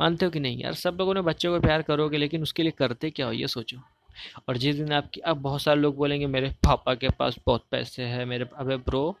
मानते 0.00 0.24
हो 0.24 0.30
कि 0.30 0.40
नहीं? 0.40 0.58
यार 0.58 0.74
सब 0.74 0.96
लोगों 0.98 1.14
ने 1.14 1.20
बच्चों 1.22 1.52
को 1.52 1.60
प्यार 1.60 1.82
करोगे 1.82 2.18
लेकिन 2.18 2.42
उसके 2.42 2.62
लिए 2.62 2.72
करते 2.72 3.10
क्या 3.10 3.26
हो 3.26 3.32
ये 3.32 3.46
सोचो। 3.48 3.76
और 4.48 4.56
जिस 4.56 4.76
दिन 4.76 4.92
आपकी, 4.92 5.20
अब 5.20 5.36
बहुत 5.36 5.62
सारे 5.62 5.80
लोग 5.80 5.96
बोलेंगे, 5.96 6.26
मेरे 6.26 6.48
पापा 6.48 6.94
के 6.94 7.08
पास 7.08 7.36
बहुत 7.46 7.64
पैसे 7.70 8.02
हैं, 8.02 8.26
मेरे, 8.26 8.46
अबे 8.56 8.76
ब्रो 8.76 9.16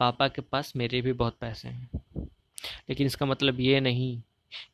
पापा 0.00 0.28
के 0.28 0.42
पास 0.42 0.72
मेरे 0.76 1.00
भी 1.00 1.12
बहुत 1.12 1.36
पैसे 1.40 1.68
हैं। 1.68 1.90
लेकिन 2.88 3.06
इसका 3.06 3.26
मतलब 3.26 3.60
ये 3.60 3.80
नहीं 3.80 4.22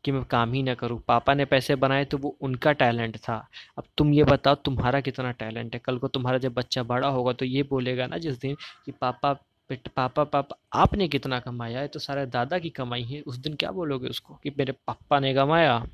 कि 0.04 0.12
मैं 0.12 0.24
काम 0.24 0.52
ही 0.52 0.62
ना 0.62 0.74
करूँ। 0.74 1.00
पापा 1.08 1.34
ने 1.34 1.44
पैसे 1.44 1.74
बनाए 1.74 2.04
तो 2.04 2.18
वो 2.18 2.36
उनका 2.40 2.72
टैलेंट 2.72 3.16
था। 3.16 3.48
अब 3.78 3.84
तुम 3.98 4.12
ये 4.12 4.24
बताओ, 4.24 4.54
तुम्हारा 4.54 5.00
कितना 5.00 5.30
टैलेंट 5.30 5.74
है? 5.74 5.80
कल 5.84 5.98
को 5.98 6.08
तुम्हारा 6.08 6.38
जब 6.38 6.52
बच्चा 6.52 6.82
बड़ा 6.82 7.08
होगा 7.08 7.32
तो 7.32 7.44
ये 7.44 7.62
बोलेगा 7.62 8.06
ना 8.06 8.18
जिस 8.18 8.40
दिन 8.40 8.56
कि 8.86 8.92
पापा, 8.92 9.32
बेट, 9.32 9.88
पापा 9.88 10.24
पापा, 10.24 10.56
आपने 10.72 11.08
कितना 11.08 11.40
कमाया 11.40 11.80
है? 11.80 11.88
तो 11.88 11.98
सारे 11.98 12.26
दादा 12.26 12.58
की 12.58 12.70
कमाई 12.70 13.02
है। 13.02 13.20
उस 13.20 13.36
दिन 13.36 13.54
क्या 13.54 13.70
बोलोगे 13.70 14.08
उसको 14.08 14.34
कि 14.34 14.50
मेरे 14.50 14.72
पापा 14.72 15.20
ने 15.20 15.34
कमाया? 15.34 15.86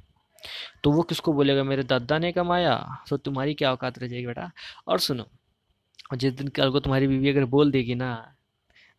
तो 0.84 0.92
वो 0.92 1.02
किसको 1.02 1.32
बोलेगा? 1.32 1.64
मेरे 1.64 1.82
दादा 1.82 2.18
ने 2.18 2.32
कमाया। 2.32 3.04
तो 3.10 3.16
तुम्हारी 3.16 3.54
क्या 3.54 3.72
औकात 3.72 3.98
रह 3.98 4.08
जाएगी 4.08 4.26
बेटा? 4.26 4.50
और 4.88 4.98
सुनो, 4.98 5.26
जिस 6.14 6.32
दिन 6.32 6.48
कल 6.48 6.70
को 6.70 6.80
तुम्हारी 6.80 7.06
बीवी 7.06 7.28
अगर 7.28 7.44
बोल 7.44 7.70
देगी 7.70 7.94
ना, 7.94 8.34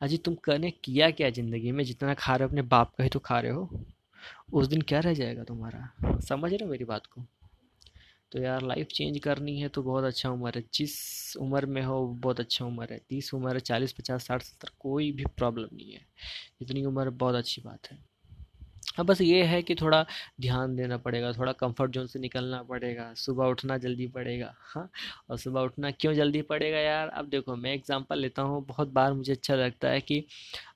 अजी 0.01 0.17
तुम 0.17 0.35
करने 0.35 0.71
किया 0.71 1.09
क्या 1.11 1.29
ज़िंदगी 1.29 1.71
में? 1.71 1.83
जितना 1.83 2.13
खा 2.13 2.35
रहे 2.35 2.43
हो, 2.43 2.49
अपने 2.49 2.61
बाप 2.61 2.95
का 2.95 3.03
ही 3.03 3.09
तो 3.09 3.19
खा 3.19 3.39
रहे 3.39 3.51
हो। 3.51 3.85
उस 4.53 4.67
दिन 4.67 4.81
क्या 4.81 4.99
रह 4.99 5.13
जाएगा 5.13 5.43
तुम्हारा? 5.43 6.19
समझ 6.19 6.51
रहे 6.51 6.65
हो 6.65 6.71
मेरी 6.71 6.85
बात 6.85 7.05
को? 7.05 7.25
तो 8.31 8.41
यार 8.41 8.61
लाइफ 8.61 8.87
चेंज 8.87 9.19
करनी 9.19 9.59
है 9.59 9.67
तो 9.69 9.83
बहुत 9.83 10.03
अच्छा 10.03 10.29
उम्र 10.29 10.51
है। 10.55 10.63
जिस 10.73 11.37
उम्र 11.37 11.65
में 11.65 11.81
हो, 11.81 12.07
बहुत 12.07 12.39
अच्छा 12.39 12.65
उम्र 12.65 12.93
है। 12.93 12.99
तीस 13.09 13.33
उम्र 13.33 13.53
है 13.53 13.59
चालीस, 13.59 13.91
पचास, 13.91 14.27
साठ, 14.27 14.41
सत्तर, 14.41 14.69
कोई 14.79 15.11
भी 15.11 15.25
प्रॉब्लम 15.25 15.69
नहीं 15.73 15.91
है। 15.91 16.01
इतनी 16.61 16.85
उम्र, 16.85 17.09
बहुत 17.09 17.35
अच्छी 17.35 17.61
बात 17.61 17.91
है। 17.91 17.97
हाँ 18.97 19.05
बस 19.05 19.21
ये 19.21 19.43
है 19.43 19.61
कि 19.61 19.75
थोड़ा 19.75 20.05
ध्यान 20.41 20.75
देना 20.75 20.97
पड़ेगा, 20.97 21.31
थोड़ा 21.33 21.51
कंफर्ट 21.53 21.91
जोन 21.91 22.07
से 22.07 22.19
निकलना 22.19 22.61
पड़ेगा, 22.63 23.13
सुबह 23.15 23.45
उठना 23.45 23.77
जल्दी 23.77 24.07
पड़ेगा 24.07 24.53
हाँ 24.65 24.89
और 25.29 25.37
सुबह 25.37 25.61
उठना 25.61 25.91
क्यों 25.91 26.13
जल्दी 26.13 26.41
पड़ेगा 26.43 26.77
यार? 26.79 27.07
अब 27.09 27.29
देखो, 27.29 27.55
मैं 27.55 27.73
एग्जांपल 27.73 28.19
लेता 28.19 28.41
हूँ, 28.41 28.65
बहुत 28.65 28.91
बार 28.93 29.13
मुझे 29.13 29.31
अच्छा 29.33 29.55
लगता 29.55 29.89
है 29.89 30.01
कि 30.01 30.23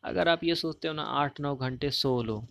अगर 0.05 0.29
आप 0.29 0.43
ये 0.43 0.55
सोचते 0.55 0.87
हो 0.87 0.93
ना, 0.93 1.03
आठ 1.03 1.39
नौ 1.41 1.55
घंटे 1.55 1.91
सो 1.91 2.21
लो 2.23 2.43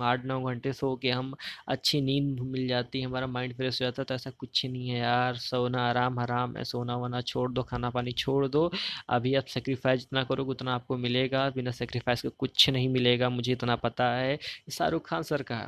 आठ 0.00 0.24
नौ 0.24 0.40
घंटे 0.42 0.72
सो 0.72 0.94
के 0.96 1.10
हम 1.10 1.34
अच्छी 1.68 2.00
नींद 2.00 2.40
मिल 2.42 2.66
जाती 2.68 3.00
है, 3.00 3.06
हमारा 3.06 3.26
माइंड 3.26 3.54
फ्रेश 3.56 3.80
हो 3.82 3.84
जाता 3.84 4.02
है 4.02 4.04
तो 4.04 4.14
ऐसा 4.14 4.30
कुछ 4.30 4.64
नहीं 4.66 4.88
है 4.88 4.98
यार, 4.98 5.36
सोना 5.36 5.86
आराम, 5.88 6.20
हराम 6.20 6.56
है, 6.56 6.64
सोना 6.64 6.96
वोना 6.96 7.20
छोड़ 7.22 7.50
दो, 7.52 7.62
खाना 7.62 7.90
पानी 7.90 8.12
छोड़ 8.12 8.46
दो, 8.48 8.70
अभी 9.08 9.34
आप 9.34 9.44
सेक्रीफाइस 9.46 10.00
जितना 10.00 10.22
करोगे 10.24 10.50
उतना 10.50 10.74
आपको 10.74 10.96
मिलेगा, 10.96 11.48
बिना 11.50 11.70
सेक्रीफाइस 11.70 12.22
के 12.22 12.28
कुछ 12.28 12.68
नहीं 12.70 12.88
मिलेगा, 12.88 13.28
मुझे 13.30 13.52
इतना 13.52 13.76
पता 13.76 14.10
है 14.10 14.38
शाहरुख 14.70 15.08
खान 15.08 15.22
सर 15.22 15.42
का 15.42 15.60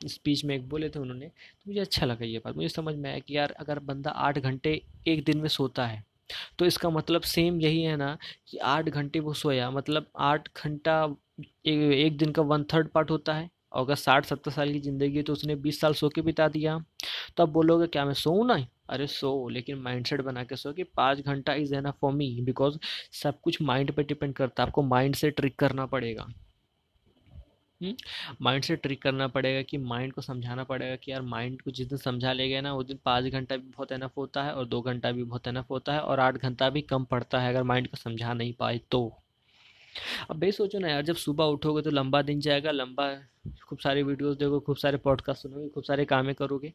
स्पीच 0.00 0.44
में 0.44 0.54
एक 0.54 0.68
बोले 0.68 0.88
थे 0.88 0.98
उन्होंने 0.98 1.26
तो 1.26 1.68
मुझे 1.68 1.80
अच्छा 1.80 2.06
लगा 2.06 2.24
ये 2.24 2.38
बात, 2.38 2.56
मुझे 2.56 2.68
समझ 2.68 2.94
में 2.94 3.10
आया 3.10 3.18
कि 3.18 3.36
यार 3.36 3.50
अगर 3.60 3.78
बंदा 3.80 4.10
आठ 4.10 4.38
घंटे 4.38 4.80
एक 5.08 5.24
दिन 5.24 5.38
में 5.38 5.48
सोता 5.48 5.86
है 5.86 6.04
तो 6.58 6.66
इसका 6.66 6.90
मतलब 6.90 7.22
सेम 7.22 7.60
यही 7.60 7.82
है 7.82 7.96
ना 7.96 8.16
कि 8.48 8.58
आठ 8.58 8.88
घंटे 8.88 9.20
वो 9.20 9.32
सोया 9.34 9.70
मतलब 9.70 10.06
आठ 10.20 10.48
घंटा 10.64 11.02
एक 11.66 12.16
दिन 12.18 12.32
का 12.32 12.42
वन 12.42 12.64
थर्ड 12.72 12.88
पार्ट 12.88 13.10
होता 13.10 13.34
है 13.34 13.48
और 13.72 13.84
अगर 13.84 13.94
साठ 13.94 14.26
सत्तर 14.26 14.50
साल 14.50 14.72
की 14.72 14.80
ज़िंदगी 14.80 15.16
है 15.16 15.22
तो 15.22 15.32
उसने 15.32 15.54
बीस 15.56 15.80
साल 15.80 15.94
सो 15.94 16.08
के 16.08 16.22
बिता 16.22 16.48
दिया। 16.48 16.78
तो 17.36 17.42
अब 17.42 17.52
बोलोगे, 17.52 17.86
क्या 17.86 18.04
मैं 18.04 18.14
सोऊं 18.14 18.46
ना? 18.46 18.54
अरे 18.90 19.06
सो, 19.06 19.48
लेकिन 19.48 19.78
माइंडसेट 19.78 20.20
बना 20.20 20.42
के 20.44 20.56
सो 20.56 20.72
कि 20.72 20.82
पाँच 20.96 21.20
घंटा 21.20 21.54
is 21.54 21.74
enough 21.74 21.90
for 22.00 22.12
me 22.12 22.28
because 22.42 22.78
सब 23.22 23.40
कुछ 23.40 23.60
माइंड 23.62 23.92
पे 23.92 24.02
डिपेंड 24.02 24.34
करता 24.34 24.62
है। 24.62 24.66
आपको 24.68 24.82
माइंड 24.82 25.14
से 25.16 25.30
ट्रिक 25.30 25.58
करना 25.58 25.86
पड़ेगा। 25.86 26.26
माइंड 28.42 28.64
से 28.64 28.76
ट्रिक 28.76 29.02
करना 29.02 29.26
पड़ेगा 29.28 29.62
कि 29.62 29.78
माइंड 29.78 30.12
को 30.12 30.22
समझाना 30.22 30.64
पड़ेगा 30.64 30.96
कि 30.96 31.10
यार 31.12 31.22
माइंड 31.22 31.60
को 31.62 31.70
जिस 31.70 31.88
दिन 31.88 31.98
समझा 31.98 32.32
ले 32.32 32.48
गए 32.48 32.60
ना, 32.60 32.74
उस 32.74 32.86
दिन 32.86 32.98
पाँच 33.04 33.24
घंटा 33.24 33.56
भी 33.56 33.70
बहुत 33.70 33.92
एनफ 33.92 34.16
होता 34.16 34.42
है 34.44 34.54
और 34.54 34.66
दो 34.66 34.80
घंटा 34.80 35.12
भी 35.12 35.24
बहुत 35.24 35.48
एनफ 35.48 35.70
होता 35.70 35.92
है 35.92 36.00
और 36.00 36.20
आठ 36.20 36.36
घंटा 36.36 36.70
भी 36.70 36.82
कम 36.82 37.04
पड़ता 37.04 37.40
है 37.40 37.48
अगर 37.48 37.62
माइंड 37.62 37.88
को 37.88 37.96
समझा 37.96 38.34
नहीं 38.34 38.52
पाए 38.52 38.80
तो। 38.90 39.02
अब 40.30 40.40
भाई 40.40 40.52
सोचो 40.52 40.78
ना 40.78 40.88
यार, 40.88 41.02
जब 41.02 41.16
सुबह 41.16 41.44
उठोगे 41.44 41.82
तो 41.82 41.90
लंबा 41.90 42.22
दिन 42.22 42.40
जाएगा, 42.40 42.70
लंबा 42.70 43.14
खूब 43.68 43.78
सारी 43.78 44.02
वीडियोस 44.02 44.36
देखोगे, 44.36 44.64
खूब 44.66 44.76
सारे 44.76 44.96
पॉडकास्ट 44.98 45.42
सुनोगे, 45.42 45.68
खूब 45.68 45.84
सारे 45.84 46.04
कामें 46.04 46.34
करोगे। 46.34 46.72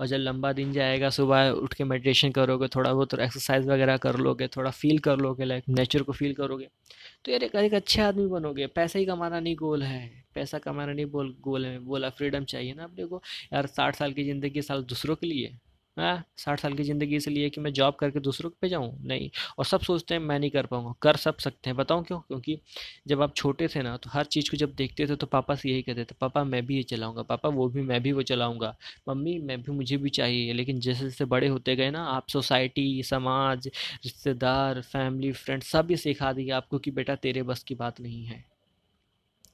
और 0.00 0.06
जब 0.06 0.16
लंबा 0.16 0.52
दिन 0.52 0.72
जाएगा 0.72 1.10
सुबह 1.10 1.50
उठ 1.50 1.74
के 1.74 1.84
मेडिटेशन 1.84 2.30
करोगे 2.30 2.68
थोड़ा 2.68 2.92
बहुत 2.92 3.14
एक्सरसाइज 3.14 3.68
वगैरह 3.68 3.96
कर 3.96 4.16
लोगे 4.16 4.48
थोड़ा 4.56 4.70
फील 4.70 4.98
कर 4.98 5.16
लोगे 5.16 5.44
लाइक 5.44 5.64
नेचर 5.68 6.02
को 6.02 6.12
फील 6.12 6.34
करोगे 6.34 6.68
तो 7.24 7.32
यार 7.32 7.42
एक, 7.42 7.54
एक 7.54 7.74
अच्छे 7.74 8.02
आदमी 8.02 8.26
बनोगे। 8.26 8.66
पैसा 8.66 8.98
ही 8.98 9.04
कमाना 9.06 9.40
नहीं 9.40 9.56
गोल 9.56 9.82
है। 9.82 10.24
पैसा 10.34 10.58
कमाना 10.58 10.92
नहीं 10.92 11.06
बोल 11.06 11.34
गोल 11.40 11.66
है। 11.66 11.78
बोला 11.78 12.10
फ्रीडम 12.10 12.44
चाहिए 12.44 12.74
ना 12.74 12.84
अपने 12.84 13.04
को। 13.04 13.22
यार 13.52 13.66
साठ 13.66 13.96
साल 13.96 14.12
की 14.12 14.24
ज़िंदगी 14.24 14.62
साल 14.62 14.82
दूसरों 14.84 15.16
के 15.16 15.26
लिए। 15.26 15.52
साठ 16.36 16.60
साल 16.60 16.74
की 16.74 16.82
ज़िंदगी 16.82 17.16
इसलिए 17.16 17.50
कि 17.50 17.60
मैं 17.60 17.72
जॉब 17.72 17.94
करके 17.94 18.20
दूसरों 18.20 18.50
पे 18.60 18.68
जाऊँ? 18.68 18.92
नहीं। 19.02 19.30
और 19.58 19.64
सब 19.64 19.80
सोचते 19.80 20.14
हैं, 20.14 20.20
मैं 20.20 20.38
नहीं 20.38 20.50
कर 20.50 20.66
पाऊँगा। 20.66 20.94
कर 21.02 21.16
सब 21.16 21.36
सकते 21.38 21.70
हैं। 21.70 21.76
बताऊँ 21.76 22.04
क्यों? 22.04 22.18
क्योंकि 22.20 22.58
जब 23.06 23.22
आप 23.22 23.34
छोटे 23.36 23.68
थे 23.68 23.82
ना 23.82 23.96
तो 23.96 24.10
हर 24.10 24.24
चीज़ 24.26 24.50
को 24.50 24.56
जब 24.56 24.74
देखते 24.74 25.06
थे 25.06 25.16
तो 25.16 25.26
पापा 25.26 25.54
से 25.54 25.70
यही 25.70 25.82
कहते 25.82 26.04
थे, 26.04 26.14
पापा, 26.20 26.44
मैं 26.44 26.64
भी 26.66 26.76
ये 26.76 26.82
चलाऊँगा। 26.82 27.22
पापा, 27.22 27.48
वो 27.48 27.68
भी, 27.68 27.82
मैं 27.82 28.02
भी 28.02 28.12
वो 28.12 28.22
चलाऊँगा। 28.22 28.76
मम्मी, 29.08 29.38
मैं 29.38 29.62
भी, 29.62 29.72
मुझे 29.72 29.96
भी 29.96 30.10
चाहिए। 30.10 30.52
लेकिन 30.52 30.80
जैसे 30.80 31.04
जैसे 31.04 31.24
बड़े 31.24 31.48
होते 31.48 31.76
गए 31.76 31.90
ना, 31.90 32.04
आप 32.06 32.28
सोसाइटी, 32.28 33.02
समाज, 33.02 33.68
रिश्तेदार, 34.04 34.80
फैमिली 34.82 35.32
फ्रेंड 35.32 35.62
सब 35.62 35.90
ये 35.90 35.96
सिखा 35.96 36.32
दिया 36.32 36.56
आपको 36.56 36.78
कि 36.78 36.90
बेटा, 36.90 37.14
तेरे 37.16 37.42
बस 37.42 37.62
की 37.64 37.74
बात 37.74 38.00
नहीं 38.00 38.24
है। 38.24 38.44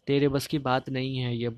तेरे 0.06 0.28
बस 0.28 0.46
की 0.46 0.58
बात 0.58 0.88
नहीं 0.90 1.16
है 1.16 1.36
ये। 1.36 1.50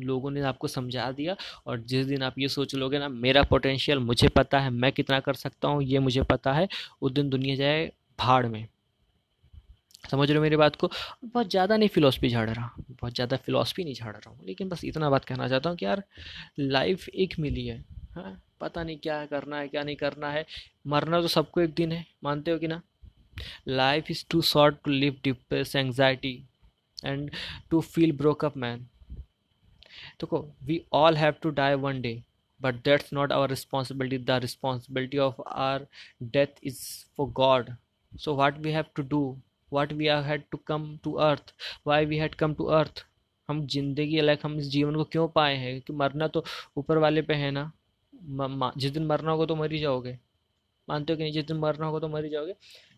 लोगों 0.00 0.30
ने 0.30 0.40
आपको 0.42 0.68
समझा 0.68 1.10
दिया 1.12 1.36
और 1.66 1.80
जिस 1.82 2.06
दिन 2.06 2.22
आप 2.22 2.38
ये 2.38 2.48
सोच 2.48 2.74
लोगे 2.74 2.98
ना, 2.98 3.08
मेरा 3.08 3.42
पोटेंशियल 3.42 3.98
मुझे 4.00 4.28
पता 4.28 4.60
है, 4.60 4.70
मैं 4.70 4.92
कितना 4.92 5.20
कर 5.20 5.34
सकता 5.34 5.68
हूँ, 5.68 5.82
ये 5.82 5.98
मुझे 5.98 6.22
पता 6.24 6.52
है, 6.52 6.68
उस 7.02 7.12
दिन 7.12 7.30
दुनिया 7.30 7.56
जाए 7.56 7.90
भाड़ 8.18 8.46
में। 8.46 8.66
समझ 10.10 10.28
रहे 10.28 10.36
हो 10.36 10.42
मेरी 10.42 10.56
बात 10.56 10.76
को? 10.76 10.90
बहुत 11.24 11.50
ज़्यादा 11.50 11.76
नहीं 11.76 11.88
फिलोसफी 11.88 12.28
झाड़ 12.28 12.48
रहा, 12.50 12.70
बहुत 12.90 13.14
ज़्यादा 13.14 13.36
फिलोसफी 13.36 13.84
नहीं 13.84 13.94
झाड़ 13.94 14.14
रहा 14.14 14.30
हूँ, 14.30 14.38
लेकिन 14.46 14.68
बस 14.68 14.84
इतना 14.84 15.10
बात 15.10 15.24
कहना 15.24 15.48
चाहता 15.48 15.70
हूँ 15.70 15.76
कि 15.78 15.84
यार 15.86 16.02
लाइफ 16.58 17.08
एक 17.08 17.38
मिली 17.38 17.66
है 17.66 17.84
हाँ 18.14 18.40
पता 18.60 18.82
नहीं 18.82 18.96
क्या 18.98 19.24
करना 19.26 19.58
है, 19.58 19.68
क्या 19.68 19.82
नहीं 19.82 19.96
करना 19.96 20.30
है, 20.30 20.44
मरना 20.86 21.20
तो 21.22 21.28
सबको 21.28 21.60
एक 21.60 21.74
दिन 21.74 21.92
है, 21.92 22.04
मानते 22.24 22.50
हो 22.50 22.58
कि 22.58 22.68
ना? 22.68 22.80
Life 23.68 24.10
is 24.10 24.24
too 24.30 24.40
short 24.42 24.76
to 24.84 24.90
live 24.90 25.16
depress 25.24 25.76
anxiety 25.76 26.32
and 27.04 27.30
to 27.70 27.80
feel 27.80 28.12
broke up 28.12 28.56
man 28.56 28.86
देखो 30.20 30.40
we 30.62 30.80
all 30.92 31.16
have 31.16 31.34
to 31.42 31.50
die 31.50 31.74
one 31.84 32.00
day 32.00 32.22
but 32.60 32.82
that's 32.84 33.12
not 33.12 33.32
our 33.32 33.48
responsibility 33.50 34.24
the 34.24 34.38
responsibility 34.42 35.18
of 35.18 35.40
our 35.48 35.86
death 36.22 36.64
is 36.64 36.82
for 37.16 37.30
God 37.36 37.70
so 38.12 38.34
what 38.36 38.58
we 38.58 38.72
have 38.72 38.84
to 38.96 39.02
do 39.08 39.22
what 39.72 39.92
we 39.92 40.06
are 40.08 40.22
had 40.24 40.42
to 40.50 40.58
come 40.66 40.96
to 41.04 41.12
earth 41.28 41.54
why 41.86 42.04
we 42.04 42.16
had 42.16 42.34
come 42.34 42.54
to 42.54 42.64
earth 42.80 43.04
हम 43.48 43.66
ज़िंदगी 43.66 44.20
like 44.20 44.40
हम 44.44 44.58
इस 44.58 44.66
जीवन 44.70 44.94
को 44.94 45.04
क्यों 45.04 45.26
पाए 45.28 45.54
हैं? 45.56 45.72
क्योंकि 45.72 45.92
मरना 45.98 46.26
तो 46.28 46.44
ऊपर 46.76 46.98
वाले 46.98 47.22
पे 47.22 47.34
है 47.34 47.50
ना? 47.50 47.70
जिस 48.76 48.90
दिन 48.92 49.06
मरना 49.06 49.30
होगा 49.30 49.46
तो 49.46 49.56
मर 49.56 49.72
ही 49.72 49.78
जाओगे। 49.78 50.18
मानते 50.88 51.12
हो 51.12 51.16
कि 51.16 51.22
नहीं? 51.22 51.32
जिस 51.32 51.44
दिन 51.46 51.56
मरना 51.58 51.86
होगा 51.86 51.98
तो 52.00 52.08
मर 52.08 52.24
ही 52.24 52.30
जाओगे। 52.30 52.54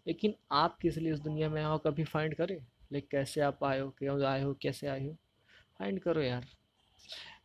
लेकिन 0.07 0.35
आप 0.53 0.77
किस 0.83 0.97
लिए 0.99 1.13
इस 1.13 1.21
दुनिया 1.21 1.49
में 1.49 1.63
आओ 1.63 1.79
कभी 1.87 2.05
फाइंड 2.05 2.35
करें? 2.35 2.57
लाइक 2.93 3.09
कैसे 3.11 3.41
आप 3.41 3.65
आए 3.65 3.81
हो? 3.81 3.89
क्यों 3.99 4.23
आए 4.25 4.43
हो? 4.43 4.53
कैसे 4.63 4.87
आए 4.87 5.07
हो? 5.07 5.17
फाइंड 5.79 6.01
करो 6.01 6.23
यार। 6.23 6.47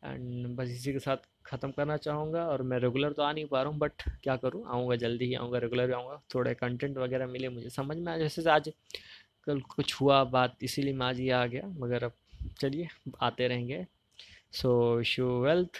एंड 0.03 0.55
बस 0.55 0.69
इसी 0.69 0.93
के 0.93 0.99
साथ 0.99 1.17
ख़त्म 1.45 1.71
करना 1.71 1.97
चाहूँगा 1.97 2.45
और 2.47 2.61
मैं 2.61 2.79
रेगुलर 2.79 3.13
तो 3.13 3.23
आ 3.23 3.31
नहीं 3.31 3.45
पा 3.45 3.61
रहा 3.61 3.71
हूँ 3.71 3.79
बट 3.79 4.03
क्या 4.23 4.35
करूँ? 4.37 4.63
आऊँगा, 4.67 4.95
जल्दी 4.95 5.25
ही 5.25 5.33
आऊँगा 5.35 5.57
रेगुलर 5.59 5.93
आऊँगा। 5.93 6.21
थोड़े 6.35 6.53
कंटेंट 6.55 6.97
वगैरह 6.97 7.27
मिले 7.27 7.49
मुझे। 7.49 7.69
समझ 7.69 7.97
में 7.97 8.11
आ 8.13 8.17
जैसे 8.17 8.49
आज 8.51 8.71
कल 9.47 9.59
कुछ 9.69 9.93
हुआ 10.01 10.23
बात, 10.23 10.57
इसीलिए 10.63 10.93
मैं 10.93 11.05
आज 11.07 11.19
ये 11.19 11.31
आ 11.31 11.45
गया। 11.45 11.67
मगर 11.79 12.03
अब 12.03 12.13
चलिए, 12.59 12.87
आते 13.21 13.47
रहेंगे। 13.47 13.85
So 14.53 14.95
wish 14.97 15.17
you 15.19 15.27
wealth 15.41 15.77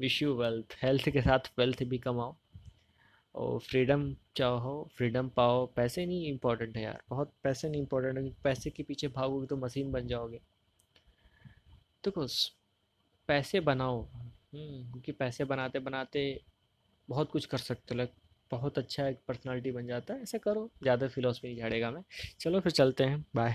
wish 0.00 0.22
you 0.22 0.34
wealth 0.34 0.76
health 0.82 1.08
के 1.10 1.22
साथ 1.22 1.50
वेल्थ 1.58 1.82
भी 1.82 1.98
कमाओ। 1.98 2.34
और 3.34 3.58
फ्रीडम 3.60 4.14
चाहो 4.36 4.88
फ्रीडम 4.96 5.28
पाओ। 5.28 5.66
पैसे 5.66 6.04
नहीं 6.06 6.26
इंपॉर्टेंट 6.28 6.76
है 6.76 6.82
यार। 6.82 7.02
बहुत 7.10 7.32
पैसे 7.42 7.68
नहीं 7.68 7.80
इंपॉर्टेंट 7.80 8.18
है। 8.18 8.30
पैसे 8.44 8.70
के 8.70 8.82
पीछे 8.82 9.08
भागोगे 9.08 9.46
तो 9.46 9.56
मशीन 9.56 9.92
बन 9.92 10.06
जाओगे। 10.08 10.40
देखो 12.04 12.26
पैसे 13.28 13.60
बनाओ। 13.60 14.02
हम्म, 14.02 14.90
क्योंकि 14.92 15.12
पैसे 15.12 15.44
बनाते 15.44 15.78
बनाते 15.80 16.40
बहुत 17.08 17.30
कुछ 17.30 17.46
कर 17.46 17.58
सकते 17.58 17.94
हो 17.94 17.98
लाइक 17.98 18.12
बहुत 18.50 18.78
अच्छा 18.78 19.08
एक 19.08 19.20
पर्सनालिटी 19.28 19.70
बन 19.72 19.86
जाता 19.86 20.14
है। 20.14 20.22
ऐसा 20.22 20.38
करो 20.38 20.70
ज़्यादा 20.82 21.08
फिलोसफी 21.08 21.48
नहीं 21.48 21.58
झाड़ेगा 21.58 21.90
मैं 21.90 22.02
चलो 22.40 22.60
फिर 22.60 22.72
चलते 22.72 23.04
हैं। 23.04 23.24
बाय 23.36 23.54